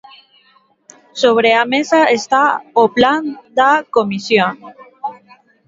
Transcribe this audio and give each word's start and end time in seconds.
Sobre 1.21 1.51
a 1.61 1.63
mesa 1.73 1.99
está 2.19 2.43
o 2.83 2.85
plan 2.97 3.23
da 3.57 3.71
Comisión. 3.95 4.53